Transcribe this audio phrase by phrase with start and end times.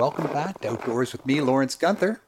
[0.00, 2.22] Welcome back to Outdoors with me, Lawrence Gunther.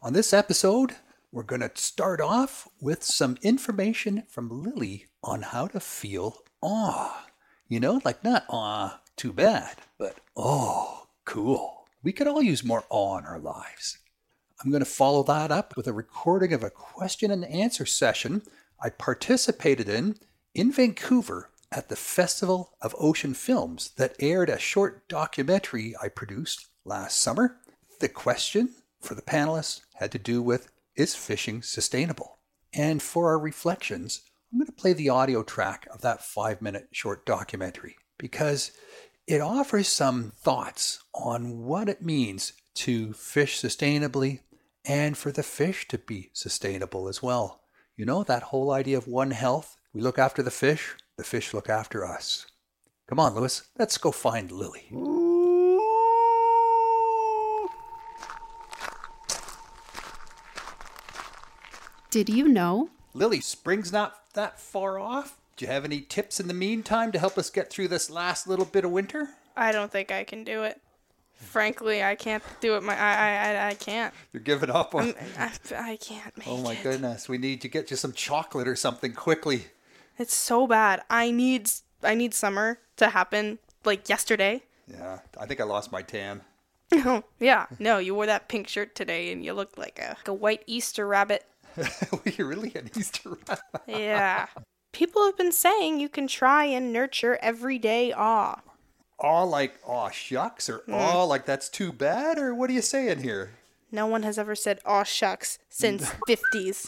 [0.00, 0.92] On this episode,
[1.30, 7.26] we're going to start off with some information from Lily on how to feel awe.
[7.68, 11.84] You know, like not awe, too bad, but oh, cool.
[12.02, 13.98] We could all use more awe in our lives.
[14.64, 18.40] I'm going to follow that up with a recording of a question and answer session
[18.82, 20.16] I participated in
[20.54, 26.69] in Vancouver at the Festival of Ocean Films that aired a short documentary I produced
[26.84, 27.56] last summer.
[28.00, 32.38] The question for the panelists had to do with Is fishing sustainable?
[32.72, 36.88] And for our reflections, I'm going to play the audio track of that five minute
[36.92, 38.72] short documentary because
[39.26, 44.40] it offers some thoughts on what it means to fish sustainably
[44.84, 47.60] and for the fish to be sustainable as well.
[47.96, 49.76] You know, that whole idea of one health.
[49.92, 52.46] We look after the fish, the fish look after us.
[53.08, 54.88] Come on, Lewis, let's go find Lily.
[62.10, 62.90] Did you know?
[63.14, 65.38] Lily, spring's not that far off.
[65.56, 68.46] Do you have any tips in the meantime to help us get through this last
[68.48, 69.28] little bit of winter?
[69.56, 70.80] I don't think I can do it.
[71.34, 72.82] Frankly, I can't do it.
[72.82, 74.12] My I I I, can't.
[74.32, 75.14] You're giving up on.
[75.38, 76.82] I, I can't make Oh my it.
[76.82, 79.66] goodness, we need to get you some chocolate or something quickly.
[80.18, 81.02] It's so bad.
[81.08, 81.70] I need
[82.02, 84.62] I need summer to happen like yesterday.
[84.86, 86.42] Yeah, I think I lost my tan.
[86.92, 90.28] Oh yeah, no, you wore that pink shirt today and you looked like a, like
[90.28, 91.44] a white Easter rabbit.
[92.24, 93.36] we really had Easter.
[93.86, 94.46] Yeah.
[94.92, 98.60] People have been saying you can try and nurture everyday awe.
[99.18, 103.22] All like, aw shucks, or aw like that's too bad, or what are you saying
[103.22, 103.50] here?
[103.92, 106.86] No one has ever said aw shucks since 50s.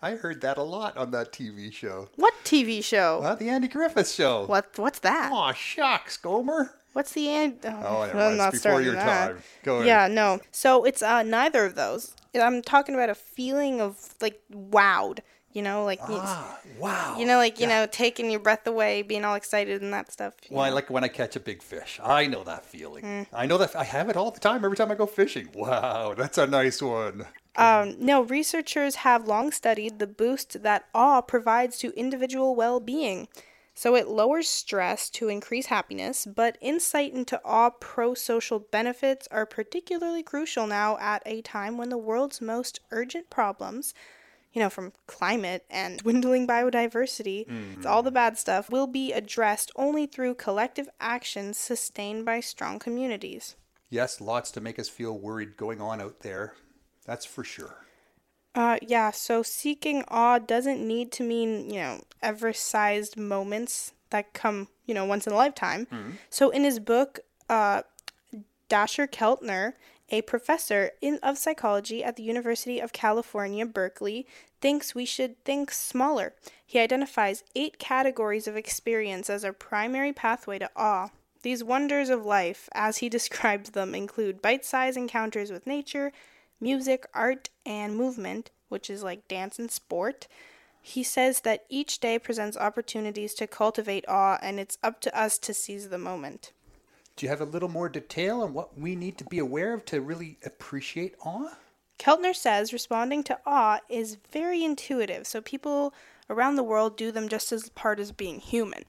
[0.00, 2.10] I heard that a lot on that TV show.
[2.16, 3.20] What TV show?
[3.22, 4.46] Uh, the Andy Griffith Show.
[4.46, 5.32] What what's that?
[5.32, 6.75] Aw shucks, Gomer.
[6.96, 7.58] What's the end?
[7.64, 9.26] Oh, Oh, never I'm not before starting your that.
[9.28, 9.42] time.
[9.64, 9.86] Go ahead.
[9.86, 10.40] Yeah, no.
[10.50, 12.14] So it's uh neither of those.
[12.34, 15.18] I'm talking about a feeling of like wowed.
[15.52, 17.16] You know, like you- Ah, wow.
[17.18, 20.32] you know, like you know, taking your breath away, being all excited and that stuff.
[20.50, 22.00] Well, I like when I catch a big fish.
[22.02, 23.04] I know that feeling.
[23.04, 23.22] Hmm.
[23.30, 25.48] I know that I have it all the time every time I go fishing.
[25.54, 27.26] Wow, that's a nice one.
[27.56, 33.28] Um, no, researchers have long studied the boost that awe provides to individual well being.
[33.76, 39.44] So it lowers stress to increase happiness, but insight into all pro social benefits are
[39.44, 43.92] particularly crucial now at a time when the world's most urgent problems,
[44.54, 47.44] you know, from climate and dwindling biodiversity,
[47.76, 52.78] it's all the bad stuff, will be addressed only through collective actions sustained by strong
[52.78, 53.56] communities.
[53.90, 56.54] Yes, lots to make us feel worried going on out there.
[57.04, 57.85] That's for sure.
[58.56, 64.32] Uh, yeah, so seeking awe doesn't need to mean, you know, ever sized moments that
[64.32, 65.86] come, you know, once in a lifetime.
[66.30, 67.82] So in his book, uh,
[68.70, 69.74] Dacher Keltner,
[70.08, 74.26] a professor in, of psychology at the University of California, Berkeley,
[74.62, 76.32] thinks we should think smaller.
[76.64, 81.10] He identifies eight categories of experience as our primary pathway to awe.
[81.42, 86.10] These wonders of life, as he describes them, include bite sized encounters with nature,
[86.60, 90.26] music, art, and movement, which is like dance and sport.
[90.80, 95.38] He says that each day presents opportunities to cultivate awe, and it's up to us
[95.38, 96.52] to seize the moment.
[97.16, 99.84] Do you have a little more detail on what we need to be aware of
[99.86, 101.56] to really appreciate awe?
[101.98, 105.94] Keltner says responding to awe is very intuitive, so people
[106.28, 108.84] around the world do them just as part as being human.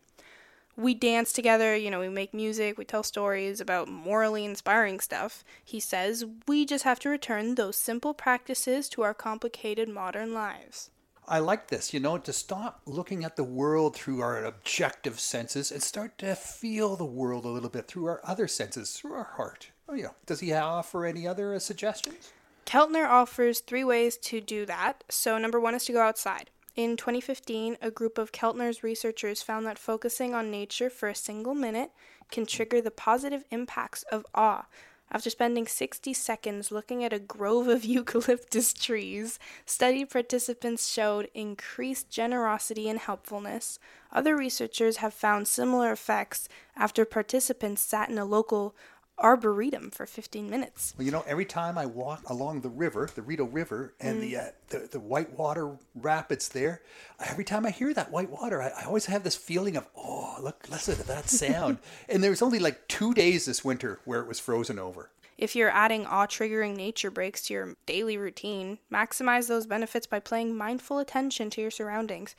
[0.78, 5.44] We dance together, you know, we make music, we tell stories about morally inspiring stuff.
[5.66, 10.92] He says we just have to return those simple practices to our complicated modern lives.
[11.28, 15.72] I like this, you know, to stop looking at the world through our objective senses
[15.72, 19.32] and start to feel the world a little bit through our other senses, through our
[19.36, 19.72] heart.
[19.90, 20.12] Oh, yeah.
[20.26, 22.32] Does he offer any other uh, suggestions?
[22.66, 25.04] Keltner offers three ways to do that.
[25.10, 26.50] So, number one is to go outside.
[26.78, 31.56] In 2015, a group of Keltner's researchers found that focusing on nature for a single
[31.56, 31.90] minute
[32.30, 34.68] can trigger the positive impacts of awe.
[35.10, 42.12] After spending 60 seconds looking at a grove of eucalyptus trees, study participants showed increased
[42.12, 43.80] generosity and helpfulness.
[44.12, 48.76] Other researchers have found similar effects after participants sat in a local
[49.20, 50.94] arboretum for 15 minutes.
[50.98, 54.38] Well, you know, every time I walk along the river, the Rideau River, and the,
[54.38, 56.82] uh, the the whitewater rapids there,
[57.20, 60.38] every time I hear that white water, I, I always have this feeling of, oh,
[60.42, 61.80] look, listen to that sound.
[62.10, 65.10] and there was only like two days this winter where it was frozen over.
[65.38, 70.20] If you're adding awe triggering nature breaks to your daily routine, maximize those benefits by
[70.20, 72.36] paying mindful attention to your surroundings.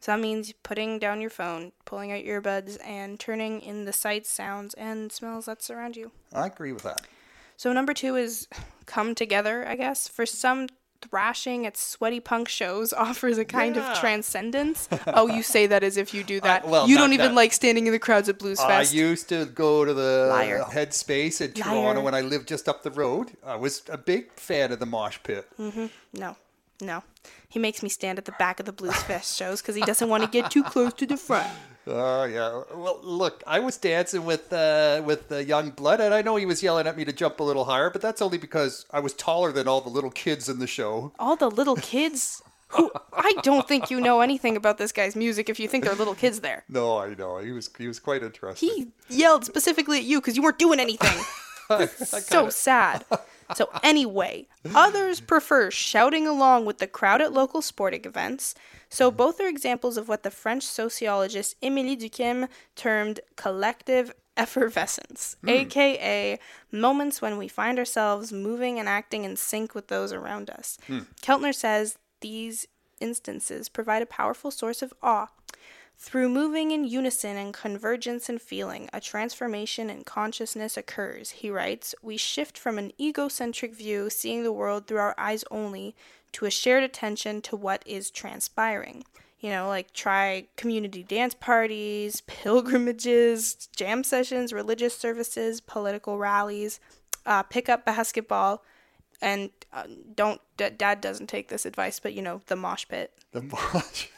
[0.00, 3.92] So that means putting down your phone, pulling out your earbuds, and turning in the
[3.92, 6.10] sights, sounds, and smells that surround you.
[6.32, 7.02] I agree with that.
[7.56, 8.48] So number two is
[8.86, 10.08] come together, I guess.
[10.08, 10.68] For some,
[11.02, 13.92] thrashing at sweaty punk shows offers a kind Yeah.
[13.92, 14.88] of transcendence.
[15.06, 16.66] oh, you say that as if you do that.
[16.66, 17.34] well, you don't even that.
[17.34, 18.92] like standing in the crowds at Blues Fest.
[18.92, 20.62] I used to go to the Liar.
[20.68, 23.32] Headspace in Toronto when I lived just up the road.
[23.44, 25.46] I was a big fan of the mosh pit.
[25.58, 25.86] Mm-hmm.
[26.14, 26.36] no,
[26.82, 27.02] no.
[27.48, 30.08] He makes me stand at the back of the Blues Fest shows because he doesn't
[30.08, 31.48] want to get too close to the front.
[31.86, 32.62] Oh yeah.
[32.76, 36.62] Well, look, I was dancing with uh, with uh, Yungblud, and I know he was
[36.62, 39.50] yelling at me to jump a little higher, but that's only because I was taller
[39.50, 41.12] than all the little kids in the show.
[41.18, 42.42] All the little kids.
[42.74, 45.92] Who I don't think you know anything about this guy's music if you think there
[45.94, 46.64] are little kids there.
[46.68, 48.68] No, I know he was he was quite interesting.
[48.68, 51.24] He yelled specifically at you because you weren't doing anything.
[51.88, 53.04] so sad.
[53.54, 58.54] So, anyway, others prefer shouting along with the crowd at local sporting events.
[58.88, 59.16] So, mm-hmm.
[59.16, 65.50] both are examples of what the French sociologist Émile Durkheim termed collective effervescence, hmm.
[65.50, 66.38] aka
[66.72, 70.78] moments when we find ourselves moving and acting in sync with those around us.
[70.86, 71.00] Hmm.
[71.22, 72.66] Keltner says these
[73.00, 75.28] instances provide a powerful source of awe.
[76.02, 81.94] Through moving in unison and convergence in feeling, a transformation in consciousness occurs, he writes.
[82.00, 85.94] We shift from an egocentric view, seeing the world through our eyes only,
[86.32, 89.04] to a shared attention to what is transpiring.
[89.40, 96.80] You know, like try community dance parties, pilgrimages, jam sessions, religious services, political rallies,
[97.26, 98.64] uh, pick up basketball,
[99.20, 99.84] and uh,
[100.14, 103.12] don't, d- dad doesn't take this advice, but you know, the mosh pit.
[103.32, 103.42] The
[103.74, 104.08] mosh.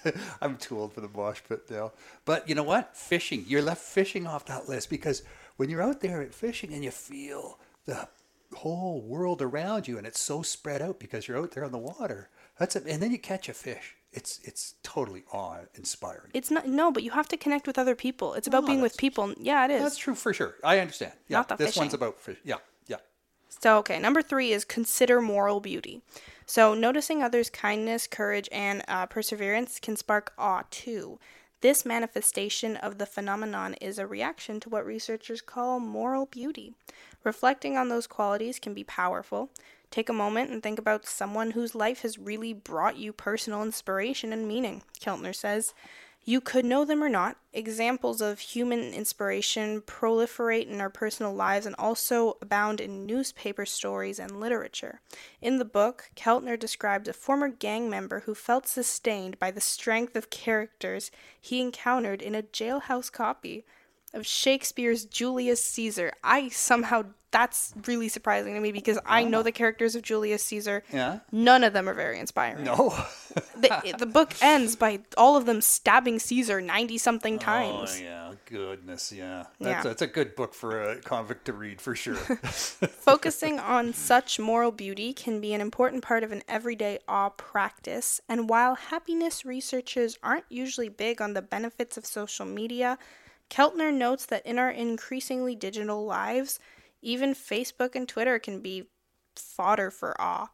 [0.41, 1.93] I'm too old for the mosh pit now.
[2.25, 2.97] But you know what?
[2.97, 3.45] Fishing.
[3.47, 5.23] You're left fishing off that list because
[5.57, 8.09] when you're out there fishing and you feel the
[8.55, 11.79] whole world around you and it's so spread out because you're out there on the
[11.79, 12.29] water.
[12.59, 12.85] That's it.
[12.87, 13.97] And then you catch a fish.
[14.13, 16.31] It's it's totally awe inspiring.
[16.35, 18.35] It's not no, but you have to connect with other people.
[18.35, 19.33] It's about Oh, being with people.
[19.39, 19.83] Yeah, it is.
[19.83, 20.55] That's true for sure.
[20.63, 21.13] I understand.
[21.29, 21.45] Yeah.
[21.57, 22.37] This one's about fish.
[22.45, 22.57] Yeah.
[23.61, 26.03] So, okay, number three is consider moral beauty.
[26.47, 31.19] So, noticing others' kindness, courage, and uh, perseverance can spark awe too.
[31.61, 36.75] This manifestation of the phenomenon is a reaction to what researchers call moral beauty.
[37.23, 39.49] Reflecting on those qualities can be powerful.
[39.93, 44.33] Take a moment and think about someone whose life has really brought you personal inspiration
[44.33, 45.73] and meaning, Keltner says.
[46.25, 47.37] You could know them or not.
[47.53, 54.21] Examples of human inspiration proliferate in our personal lives and also abound in newspaper stories
[54.21, 55.01] and literature.
[55.41, 60.15] In the book, Keltner describes a former gang member who felt sustained by the strength
[60.15, 61.11] of characters
[61.41, 63.65] he encountered in a jailhouse copy
[64.13, 66.13] of Shakespeare's Julius Caesar.
[66.23, 69.43] I somehow that's really surprising to me because I know oh.
[69.43, 70.85] the characters of Julius Caesar.
[70.93, 71.21] Yeah.
[71.33, 72.65] None of them are very inspiring.
[72.65, 72.95] No.
[73.57, 77.97] The, the book ends by all of them stabbing Caesar 90 something times.
[77.99, 79.45] Oh yeah, goodness, yeah.
[79.59, 79.83] That's Yeah.
[79.83, 82.15] that's a good book for a convict to read for sure.
[82.17, 88.21] Focusing on such moral beauty can be an important part of an everyday awe practice,
[88.29, 92.99] and while happiness researchers aren't usually big on the benefits of social media,
[93.53, 96.59] Keltner notes that in our increasingly digital lives,
[97.03, 98.89] even Facebook and Twitter can be
[99.37, 100.49] fodder for awe.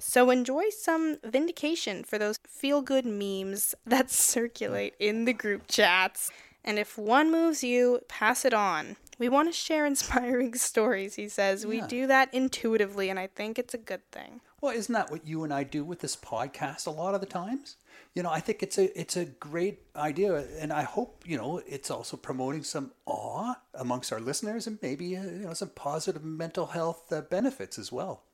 [0.00, 6.32] So enjoy some vindication for those feel good memes that circulate in the group chats.
[6.64, 8.96] And if one moves you, pass it on.
[9.18, 11.64] We want to share inspiring stories, he says.
[11.64, 11.86] We Yeah.
[11.86, 14.40] do that intuitively, and I think it's a good thing.
[14.60, 17.26] Well, isn't that what you and I do with this podcast a lot of the
[17.26, 17.76] times?
[18.14, 21.62] You know, I think it's a it's a great idea, and I hope you know
[21.66, 26.24] it's also promoting some awe amongst our listeners, and maybe uh, you know some positive
[26.24, 28.24] mental health uh, benefits as well.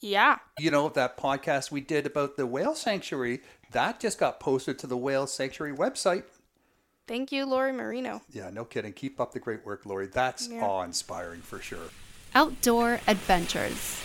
[0.00, 0.36] Yeah.
[0.58, 3.40] You know, that podcast we did about the whale sanctuary
[3.72, 6.24] that just got posted to the whale sanctuary website.
[7.06, 8.20] Thank you, Lori Marino.
[8.30, 8.92] Yeah, no kidding.
[8.92, 10.06] Keep up the great work, Lori.
[10.06, 10.62] That's Yeah.
[10.66, 11.88] awe inspiring for sure.
[12.34, 14.00] Outdoor adventures.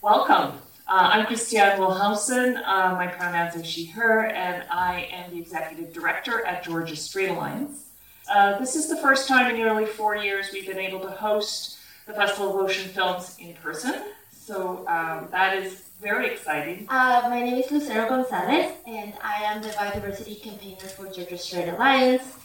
[0.00, 0.60] Welcome.
[0.88, 2.62] Uh, I'm Christiane Wilhelmsen.
[2.64, 7.28] Uh, my pronouns are she, her, and I am the executive director at Georgia Strait
[7.28, 7.90] Alliance.
[8.26, 11.76] Uh, this is the first time in nearly four years we've been able to host
[12.06, 13.96] the Festival of Ocean Films in person.
[14.32, 16.86] So um, that is very exciting.
[16.88, 21.68] Uh, my name is Lucero Gonzalez, and I am the biodiversity campaigner for Georgia Strait
[21.68, 22.38] Alliance.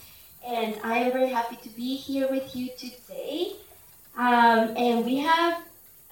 [0.45, 3.53] And I am very happy to be here with you today.
[4.17, 5.63] Um, and we have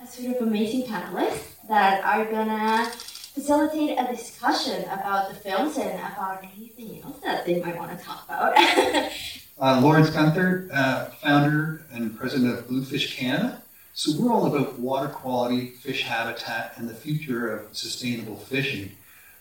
[0.02, 2.90] a sort of amazing panelists that are gonna
[3.34, 8.04] facilitate a discussion about the films and about anything else that they might want to
[8.04, 8.56] talk about.
[9.60, 13.62] Uh, Lawrence Gunther, uh, founder and president of Bluefish Canada.
[13.94, 18.94] So we're all about water quality, fish habitat, and the future of sustainable fishing.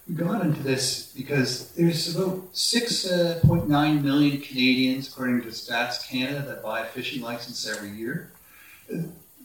[0.06, 6.62] We got into this because there's about 6.9 million Canadians, according to Stats Canada, that
[6.62, 8.30] buy a fishing license every year.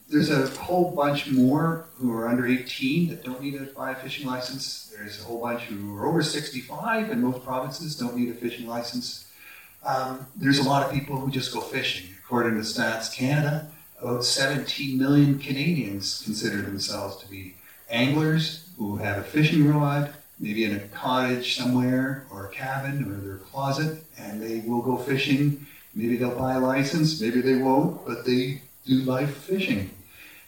[0.08, 3.96] There's a whole bunch more who are under 18 that don't need to buy a
[3.96, 4.94] fishing license.
[4.96, 8.68] There's a whole bunch who are over 65, and most provinces don't need a fishing
[8.68, 9.28] license.
[9.84, 12.10] Um, there's a lot of people who just go fishing.
[12.24, 17.56] According to Stats Canada, about 17 million Canadians consider themselves to be
[17.90, 23.16] anglers who have a fishing rod, maybe in a cottage somewhere or a cabin or
[23.26, 25.66] their closet, and they will go fishing.
[25.96, 29.90] Maybe they'll buy a license, maybe they won't, but they do live fishing.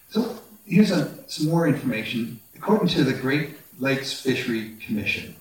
[0.09, 2.39] So here's a, some more information.
[2.55, 5.35] According to the Great Lakes Fishery Commission,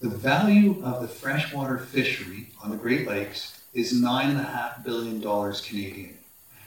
[0.00, 6.18] the value of the freshwater fishery on the Great Lakes is $9.5 billion Canadian.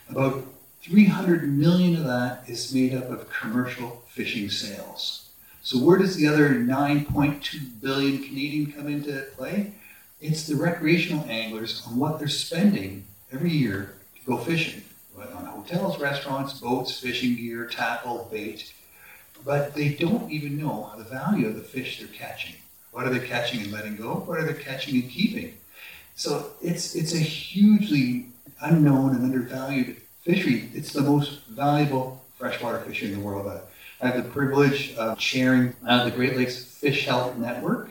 [0.09, 0.45] About
[0.81, 5.29] 300 million of that is made up of commercial fishing sales.
[5.61, 9.73] So where does the other 9.2 billion Canadian come into play?
[10.21, 14.83] It's the recreational anglers on what they're spending every year to go fishing,
[15.65, 18.71] hotels, restaurants, boats, fishing gear, tackle, bait.
[19.43, 22.55] But they don't even know the value of the fish they're catching.
[22.91, 24.15] What are they catching and letting go?
[24.15, 25.57] What are they catching and keeping?
[26.15, 28.27] So it's it's a hugely
[28.61, 30.69] unknown and undervalued fishery.
[30.73, 33.61] It's the most valuable freshwater fishery in the world.
[34.01, 37.89] I have the privilege of chairing uh, the Great Lakes Fish Health Network,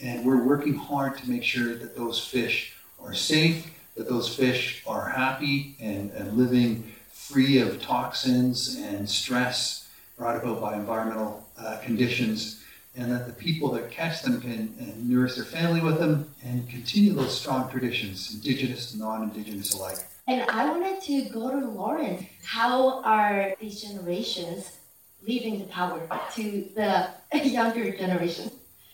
[0.00, 4.82] and we're working hard to make sure that those fish are safe, that those fish
[4.86, 6.92] are happy and, and living
[7.30, 12.62] free of toxins and stress brought about by environmental uh, conditions,
[12.96, 17.12] and that the people that catch them can nourish their family with them and continue
[17.12, 19.98] those strong traditions, indigenous and non-indigenous alike.
[20.26, 22.24] And I wanted to go to Lawrence.
[22.44, 24.78] How are these generations
[25.26, 26.00] leaving the power
[26.34, 27.10] to the
[27.44, 28.50] younger generation?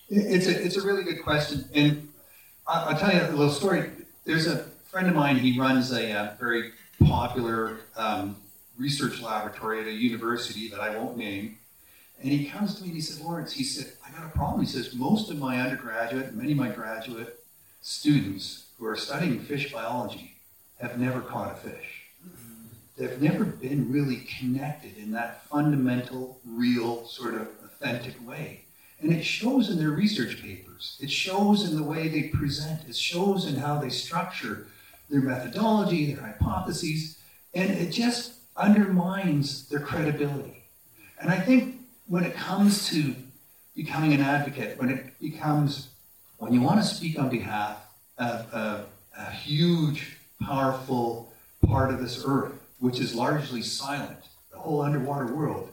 [0.09, 1.65] It's a, it's a really good question.
[1.75, 2.09] And
[2.67, 3.91] I'll, I'll tell you a little story.
[4.25, 6.73] There's a friend of mine, he runs a, a uh, very
[7.05, 8.37] popular um,
[8.79, 11.59] research laboratory at a university that I won't name.
[12.23, 14.61] And he comes to me and he said, Lawrence, he said, I got a problem.
[14.61, 17.41] He says, most of my undergraduate, many of my graduate
[17.83, 20.37] students who are studying fish biology
[20.81, 22.03] have never caught a fish.
[22.97, 28.63] They've never been really connected in that fundamental, real, sort of authentic way.
[29.01, 30.97] And it shows in their research papers.
[31.01, 32.89] It shows in the way they present.
[32.89, 34.69] It shows in how they structure
[35.09, 37.19] their methodology, their hypotheses,
[37.55, 40.65] and it just undermines their credibility.
[41.21, 43.15] And I think when it comes to
[43.75, 45.89] becoming an advocate, when it becomes,
[46.39, 47.79] when you want to speak on behalf
[48.19, 48.87] of a,
[49.19, 51.33] a huge powerful
[51.67, 54.19] part of this earth, which is largely silent,
[54.51, 55.71] the whole underwater world.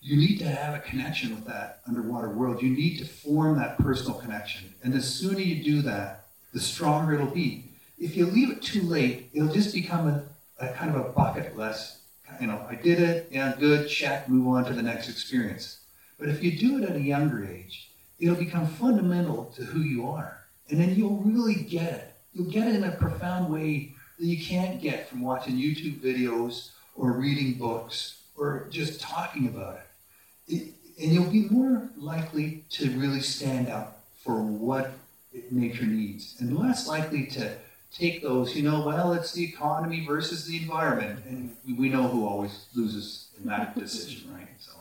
[0.00, 2.60] You need to have a connection with that underwater world.
[2.60, 4.74] You need to form that personal connection.
[4.82, 7.71] And the sooner you do that, the stronger it'll be.
[8.02, 10.24] If you leave it too late, it'll just become a,
[10.58, 11.98] a kind of a bucket list.
[12.40, 15.78] You know, I did it, yeah, good, check, move on to the next experience.
[16.18, 20.08] But if you do it at a younger age, it'll become fundamental to who you
[20.08, 20.42] are.
[20.68, 22.14] And then you'll really get it.
[22.32, 26.70] You'll get it in a profound way that you can't get from watching YouTube videos
[26.96, 30.54] or reading books or just talking about it.
[30.54, 34.92] it and you'll be more likely to really stand up for what
[35.52, 37.56] nature needs and less likely to
[37.92, 41.20] take those, you know, well, it's the economy versus the environment.
[41.28, 44.48] And we know who always loses in that decision, right?
[44.58, 44.72] So.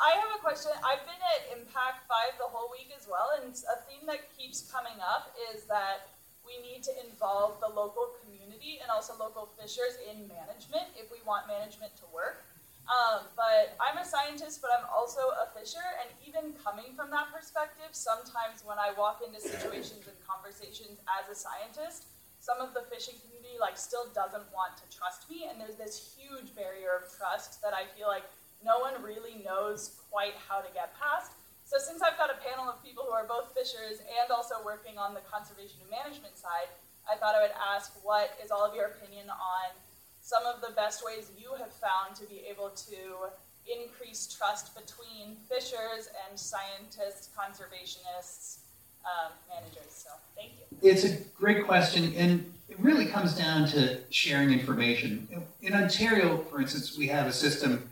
[0.00, 0.72] I have a question.
[0.84, 4.96] I've been at IMPAC5 the whole week as well, and a theme that keeps coming
[5.00, 6.08] up is that
[6.44, 11.18] we need to involve the local community and also local fishers in management if we
[11.24, 12.44] want management to work.
[12.84, 17.32] Um, but I'm a scientist, but I'm also a fisher, and even coming from that
[17.32, 22.04] perspective, sometimes when I walk into situations and conversations as a scientist,
[22.44, 26.12] some of the fishing community like still doesn't want to trust me, and there's this
[26.12, 28.28] huge barrier of trust that I feel like
[28.60, 31.32] no one really knows quite how to get past.
[31.64, 35.00] So since I've got a panel of people who are both fishers and also working
[35.00, 36.68] on the conservation and management side,
[37.08, 39.72] I thought I would ask what is all of your opinion on
[40.20, 43.32] some of the best ways you have found to be able to
[43.64, 48.63] increase trust between fishers and scientists, conservationists,
[49.04, 49.90] um, managers.
[49.90, 50.88] So thank you.
[50.88, 55.28] It's a great question, and it really comes down to sharing information.
[55.62, 57.88] In Ontario, for instance, we have a system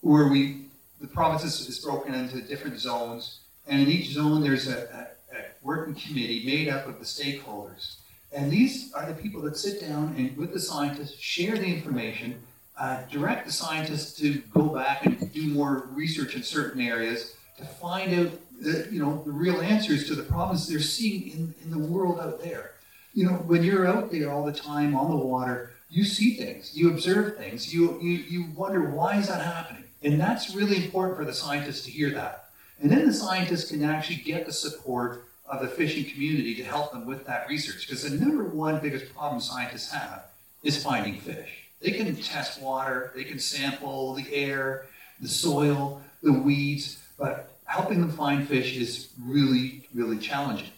[0.00, 0.66] where we
[1.00, 5.40] the province is, broken into different zones, and in each zone there's a, a, a,
[5.62, 7.96] working committee made up of the stakeholders.
[8.32, 12.40] And these are the people that sit down and with the scientists share the information,
[12.78, 17.64] uh, direct the scientists to go back and do more research in certain areas to
[17.64, 21.70] find out the, you know, the real answers to the problems they're seeing in, in
[21.70, 22.72] the world out there.
[23.14, 26.76] You know, when you're out there all the time on the water, you see things,
[26.76, 29.84] you observe things, you, you, you wonder why is that happening?
[30.02, 32.50] And that's really important for the scientists to hear that.
[32.80, 36.92] And then the scientists can actually get the support of the fishing community to help
[36.92, 37.86] them with that research.
[37.86, 40.24] Because the number one biggest problem scientists have
[40.62, 41.68] is finding fish.
[41.80, 44.86] They can test water, they can sample the air,
[45.20, 50.70] the soil, the weeds, but helping them find fish is really, really challenging.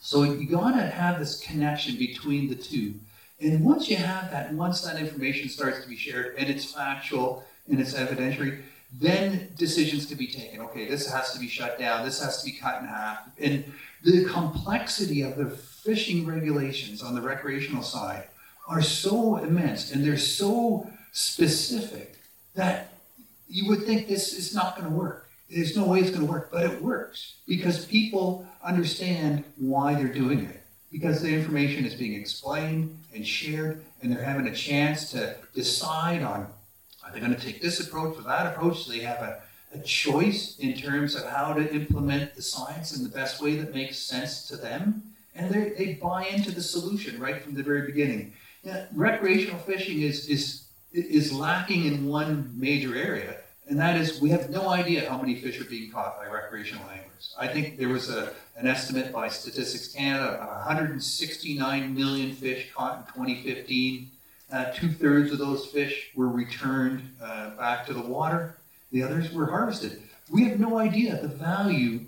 [0.00, 2.94] So you gotta have this connection between the two.
[3.40, 7.44] And once you have that, once that information starts to be shared and it's factual
[7.68, 10.60] and it's evidentiary, then decisions can be taken.
[10.60, 13.18] Okay, this has to be shut down, this has to be cut in half.
[13.38, 13.64] And
[14.02, 18.24] the complexity of the fishing regulations on the recreational side
[18.66, 22.16] are so immense and they're so specific
[22.54, 22.92] that
[23.48, 25.27] you would think this is not going to work.
[25.50, 30.12] There's no way it's going to work, but it works because people understand why they're
[30.12, 30.62] doing it.
[30.92, 36.22] Because the information is being explained and shared, and they're having a chance to decide
[36.22, 36.46] on
[37.08, 38.84] are they going to take this approach or that approach.
[38.84, 39.40] So they have a,
[39.74, 43.74] a choice in terms of how to implement the science in the best way that
[43.74, 45.02] makes sense to them.
[45.34, 48.32] And they buy into the solution right from the very beginning.
[48.64, 53.36] Yeah, recreational fishing is, is, is lacking in one major area,
[53.68, 56.84] and that is we have no idea how many fish are being caught by recreational
[56.90, 57.34] anglers.
[57.38, 62.98] I think there was a, an estimate by Statistics Canada of 169 million fish caught
[62.98, 64.10] in 2015.
[64.50, 68.56] Uh, Two thirds of those fish were returned uh, back to the water,
[68.92, 70.02] the others were harvested.
[70.30, 72.00] We have no idea the value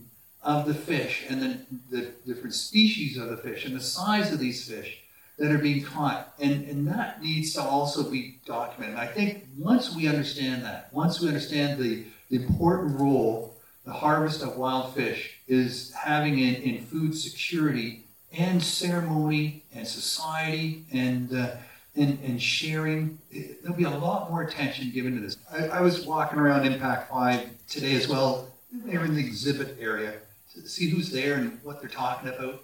[0.43, 1.59] of the fish and the,
[1.91, 5.00] the different species of the fish and the size of these fish
[5.41, 6.33] that are being caught.
[6.39, 8.97] And, and that needs to also be documented.
[8.97, 14.43] I think once we understand that, once we understand the, the important role the harvest
[14.43, 21.57] of wild fish is having in, in food security and ceremony and society and, uh,
[21.97, 25.39] and, and sharing, there'll be a lot more attention given to this.
[25.51, 28.49] I, I was walking around IMPAC5 today as well.
[28.73, 30.19] They were in the exhibit area
[30.55, 32.63] to see who's there and what they're talking about.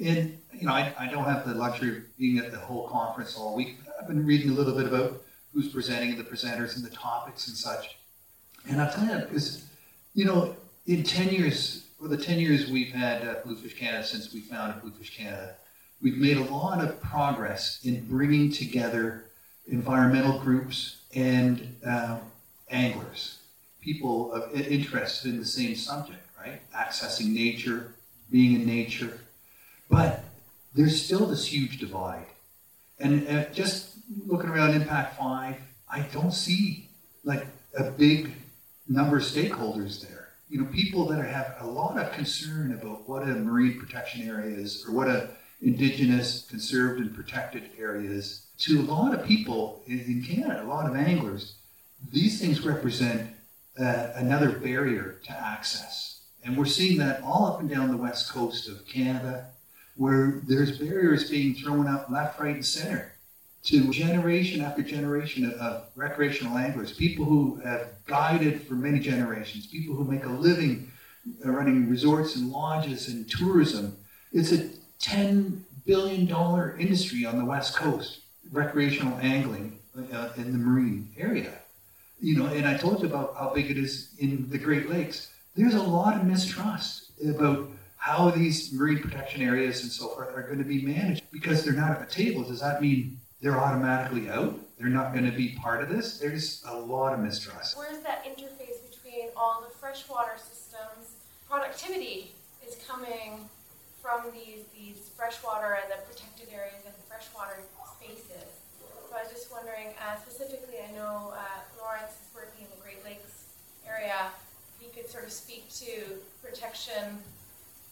[0.00, 3.36] And, you know, I, I don't have the luxury of being at the whole conference
[3.36, 3.76] all week.
[4.00, 7.48] I've been reading a little bit about who's presenting and the presenters and the topics
[7.48, 7.98] and such.
[8.68, 9.64] And I'll tell you, because,
[10.14, 10.56] you know,
[10.86, 14.82] in 10 years, or the 10 years we've had uh, Bluefish Canada since we founded
[14.82, 15.54] Bluefish Canada,
[16.00, 19.24] we've made a lot of progress in bringing together
[19.66, 22.18] environmental groups and uh,
[22.70, 23.38] anglers,
[23.80, 26.60] people of interested in the same subject, right?
[26.72, 27.94] Accessing nature,
[28.30, 29.20] being in nature,
[29.88, 30.24] but
[30.74, 32.26] there's still this huge divide.
[32.98, 33.96] And uh, just
[34.26, 35.56] looking around IMPAC5,
[35.90, 36.88] I don't see
[37.24, 37.46] like
[37.76, 38.32] a big
[38.88, 40.28] number of stakeholders there.
[40.48, 44.56] You know, people that have a lot of concern about what a marine protection area
[44.56, 48.46] is or what a indigenous conserved and protected area is.
[48.58, 51.54] To a lot of people in Canada, a lot of anglers,
[52.12, 53.30] these things represent
[53.78, 56.22] uh, another barrier to access.
[56.44, 59.48] And we're seeing that all up and down the west coast of Canada,
[59.98, 63.12] where there's barriers being thrown up left, right, and center
[63.64, 69.66] to generation after generation of, of, recreational anglers, people who have guided for many generations,
[69.66, 70.90] people who make a living
[71.44, 73.96] uh, running resorts and lodges and tourism.
[74.32, 76.28] It's a $10 billion
[76.78, 78.20] industry on the West Coast,
[78.52, 79.80] recreational angling
[80.12, 81.52] uh, in the marine area.
[82.20, 85.32] You know, and I told you about how big it is in the Great Lakes.
[85.56, 90.42] There's a lot of mistrust about how these marine protection areas and so forth are
[90.42, 92.42] going to be managed because they're not at the table.
[92.42, 94.58] Does that mean they're automatically out?
[94.78, 96.18] They're not going to be part of this?
[96.18, 97.76] There's a lot of mistrust.
[97.76, 101.18] Where's that interface between all the freshwater systems?
[101.50, 102.30] Productivity
[102.66, 103.48] is coming
[104.00, 107.58] from these, these freshwater and the protected areas and the freshwater
[107.98, 108.46] spaces.
[109.10, 112.80] So I was just wondering, uh, specifically, I know uh, Lawrence is working in the
[112.80, 113.50] Great Lakes
[113.88, 114.30] area.
[114.78, 117.18] He could sort of speak to protection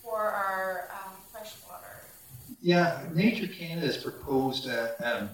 [0.07, 2.03] for our um, freshwater?
[2.63, 5.31] Yeah, Nature Canada has proposed a, um,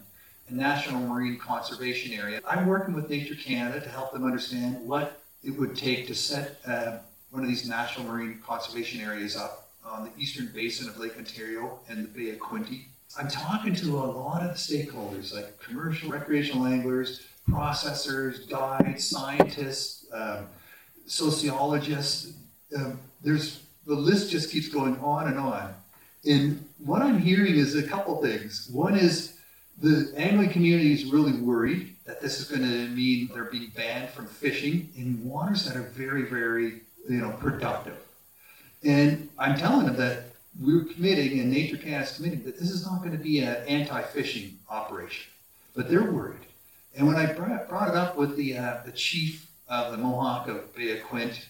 [0.48, 2.40] a, national marine conservation area.
[2.46, 6.60] I'm working with Nature Canada to help them understand what it would take to set
[6.66, 6.98] uh,
[7.30, 11.78] one of these national marine conservation areas up on the eastern basin of Lake Ontario
[11.88, 12.84] and the Bay of Quinte.
[13.18, 20.46] I'm talking to a lot of stakeholders like commercial, recreational anglers, processors, guides, scientists, um,
[21.06, 22.32] sociologists.
[22.74, 25.74] Um, there's the list just keeps going on and on.
[26.24, 28.68] And what I'm hearing is a couple things.
[28.72, 29.38] One is
[29.80, 34.10] The angling community is really worried that this is going to mean they're being banned
[34.10, 37.96] from fishing in waters that are very, very, you know, productive.
[38.84, 40.24] And I'm telling them that
[40.60, 44.58] we're committing, and Nature is committing, that this is not going to be an anti-fishing
[44.68, 45.32] operation.
[45.74, 46.46] But they're worried.
[46.94, 50.74] And when I brought, it up with the, uh, the chief of the Mohawk of
[50.74, 51.46] Bay of Quinte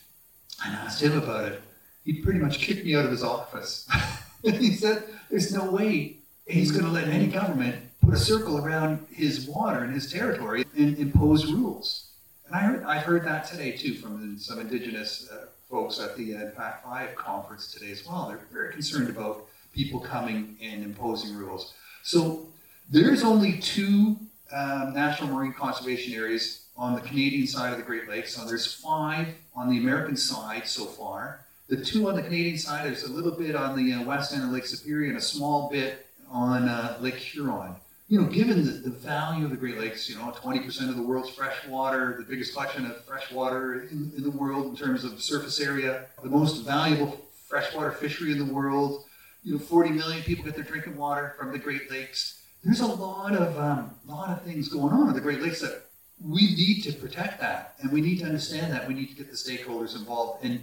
[0.64, 1.62] and asked him about it,
[2.04, 3.88] he pretty much kicked me out of his office.
[4.42, 9.06] he said, there's no way he's going to let any government put a circle around
[9.10, 12.08] his water and his territory and impose rules.
[12.46, 16.36] And I heard, I heard that today too from some indigenous uh, folks at the
[16.36, 18.28] uh, Pac 5 conference today as well.
[18.28, 21.72] They're very concerned about people coming and imposing rules.
[22.02, 22.46] So
[22.90, 24.16] there's only two
[24.52, 28.34] um, national marine conservation areas on the Canadian side of the Great Lakes.
[28.34, 31.46] So there's five on the American side so far.
[31.72, 34.44] The two on the Canadian side, there's a little bit on the uh, west end
[34.44, 37.76] of Lake Superior and a small bit on uh, Lake Huron.
[38.08, 41.02] You know, given the, the, value of the Great Lakes, you know, 20% of the
[41.02, 45.02] world's fresh water, the biggest collection of fresh water in, in the world in terms
[45.02, 49.04] of surface area, the most valuable freshwater fishery in the world,
[49.42, 52.42] you know, 40 million people get their drinking water from the Great Lakes.
[52.62, 55.86] There's a lot of um, lot of things going on in the Great Lakes that
[56.22, 58.86] we need to protect that, and we need to understand that.
[58.86, 60.44] We need to get the stakeholders involved.
[60.44, 60.60] And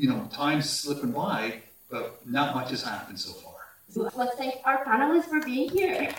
[0.00, 1.60] you know, time's slipping by,
[1.90, 3.52] but not much has happened so far.
[4.16, 6.10] Let's thank our panelists for being here.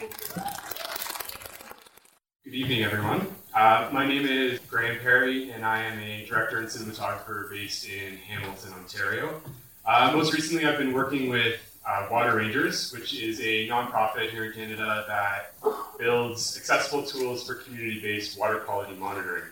[2.44, 3.26] Good evening, everyone.
[3.56, 8.18] Uh, my name is Graham Perry, and I am a director and cinematographer based in
[8.18, 9.42] Hamilton, Ontario.
[9.84, 14.46] Uh, most recently, I've been working with uh, Water Rangers, which is a nonprofit here
[14.46, 15.56] in Canada that
[15.98, 19.46] builds accessible tools for community based water quality monitoring.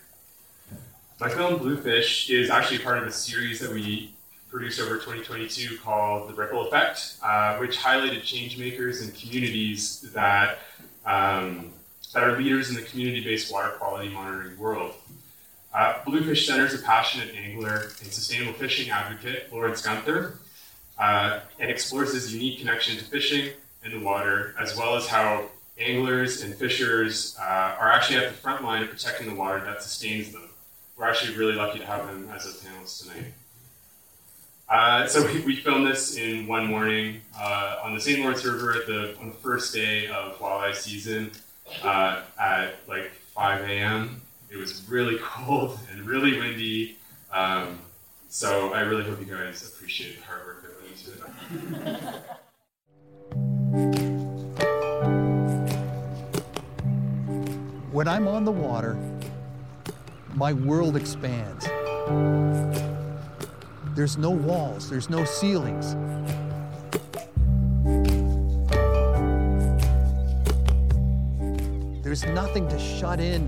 [1.19, 4.13] My film Bluefish is actually part of a series that we
[4.49, 10.59] produced over 2022 called The Ripple Effect, uh, which highlighted change makers and communities that,
[11.05, 11.71] um,
[12.13, 14.93] that are leaders in the community based water quality monitoring world.
[15.73, 20.39] Uh, Bluefish centers a passionate angler and sustainable fishing advocate, Lawrence Gunther,
[20.97, 23.51] uh, and explores his unique connection to fishing
[23.83, 25.45] and the water, as well as how
[25.79, 27.43] anglers and fishers uh,
[27.79, 30.49] are actually at the front line of protecting the water that sustains them.
[30.97, 33.31] We're actually really lucky to have him as a panelist tonight.
[34.69, 38.19] Uh, so we, we, filmed this in one morning uh, on the St.
[38.19, 41.31] Lawrence River at the, on the first day of walleye season
[41.83, 44.21] uh, at like 5 a.m.
[44.51, 46.97] It was really cold and really windy.
[47.33, 47.79] Um,
[48.29, 51.11] so I really hope you guys appreciate the hard work that went into
[51.89, 52.39] it.
[57.91, 58.95] When I'm on the water,
[60.35, 61.67] my world expands.
[63.99, 65.93] There's no walls, there's no ceilings.
[72.01, 73.47] There's nothing to shut in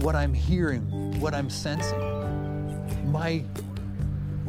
[0.00, 2.00] what I'm hearing, what I'm sensing.
[3.12, 3.44] My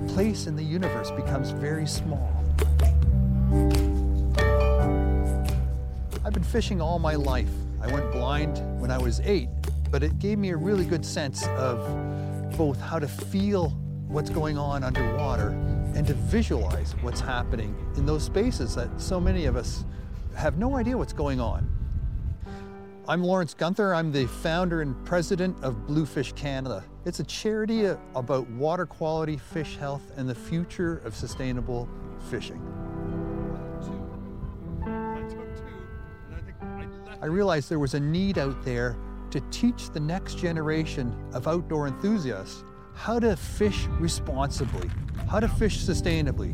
[0.08, 2.34] place in the universe becomes very small.
[6.26, 7.54] I've been fishing all my life.
[7.80, 9.50] I went blind when I was eight,
[9.92, 11.78] but it gave me a really good sense of
[12.58, 13.78] both how to feel
[14.14, 15.50] what's going on underwater
[15.96, 19.86] and to visualize what's happening in those spaces that so many of us
[20.36, 21.68] have no idea what's going on.
[23.08, 23.96] I'm Lawrence Gunther.
[23.96, 26.84] I'm the founder and president of Bluefish Canada.
[27.06, 31.90] It's a charity about water quality, fish health, and the future of sustainable
[32.30, 32.62] fishing.
[37.20, 38.96] I realized there was a need out there
[39.32, 42.64] to teach the next generation of outdoor enthusiasts
[42.96, 44.90] how to fish responsibly,
[45.30, 46.54] how to fish sustainably.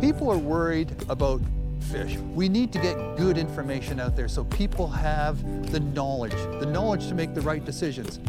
[0.00, 1.40] People are worried about
[1.90, 2.16] fish.
[2.34, 7.08] We need to get good information out there so people have the knowledge, the knowledge
[7.08, 8.20] to make the right decisions.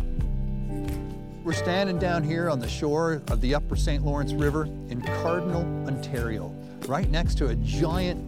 [1.43, 4.03] We're standing down here on the shore of the Upper St.
[4.03, 6.53] Lawrence River in Cardinal, Ontario,
[6.87, 8.23] right next to a giant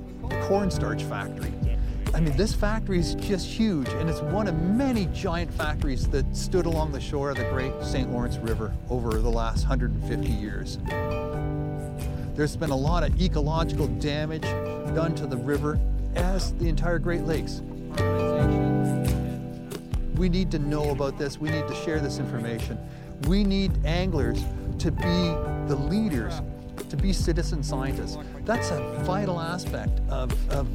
[0.48, 1.54] cornstarch factory.
[2.14, 6.36] I mean, this factory is just huge, and it's one of many giant factories that
[6.36, 8.12] stood along the shore of the great St.
[8.12, 10.78] Lawrence River over the last 150 years.
[12.36, 15.80] There's been a lot of ecological damage done to the river
[16.16, 17.62] as the entire Great Lakes.
[20.16, 21.40] We need to know about this.
[21.40, 22.78] We need to share this information.
[23.26, 24.44] We need anglers
[24.80, 25.34] to be
[25.68, 26.42] the leaders,
[26.90, 28.18] to be citizen scientists.
[28.44, 30.68] That's a vital aspect of, of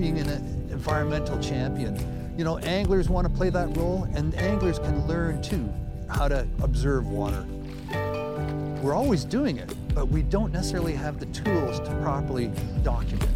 [0.00, 0.30] being an
[0.70, 1.94] environmental champion.
[2.38, 5.70] You know, anglers want to play that role, and anglers can learn too
[6.08, 7.44] how to observe water.
[8.82, 9.70] We're always doing it.
[9.94, 12.50] but we don't necessarily have the tools to properly
[12.82, 13.28] document.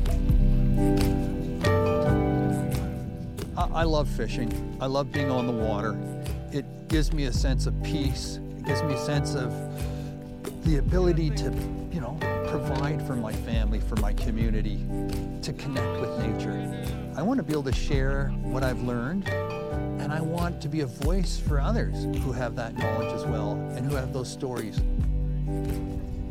[3.56, 4.78] I, I love fishing.
[4.80, 5.98] I love being on the water.
[6.52, 8.38] It gives me a sense of peace.
[8.58, 9.52] It gives me a sense of
[10.64, 11.52] the ability to,
[11.92, 12.16] you know,
[12.66, 14.78] provide for my family, for my community,
[15.42, 16.58] to connect with nature.
[17.16, 20.80] I want to be able to share what I've learned, and I want to be
[20.80, 24.80] a voice for others who have that knowledge as well and who have those stories.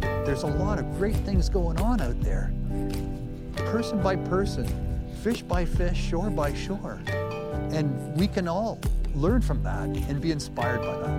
[0.01, 2.51] There's a lot of great things going on out there,
[3.55, 4.65] person by person,
[5.21, 6.99] fish by fish, shore by shore.
[7.71, 8.79] And we can all
[9.13, 11.13] learn from that and be inspired by that.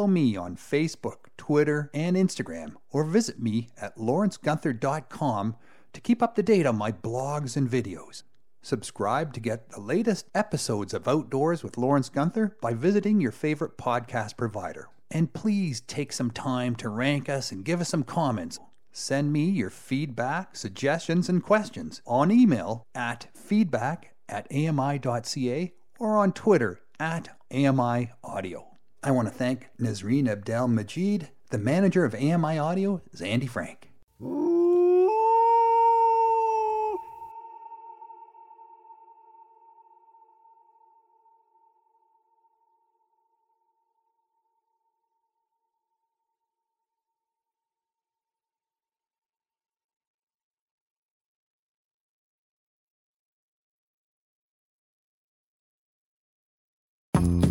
[0.00, 5.56] Follow me on Facebook, Twitter, and Instagram, or visit me at lawrencegunther.com
[5.92, 8.22] to keep up to date on my blogs and videos.
[8.62, 13.76] Subscribe to get the latest episodes of Outdoors with Lawrence Gunther by visiting your favorite
[13.76, 14.88] podcast provider.
[15.10, 18.58] And please take some time to rank us and give us some comments.
[18.92, 26.32] Send me your feedback, suggestions, and questions on email at feedback at ami.ca or on
[26.32, 28.70] Twitter at AMI Audio.
[29.02, 31.30] I want to thank Nazreen Abdel Majid.
[31.50, 33.89] The manager of AMI Audio is Andy Frank.